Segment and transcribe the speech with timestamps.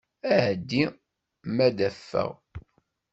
[0.43, 0.81] Ɛeddi
[1.55, 2.31] ma ad t-afeɣ.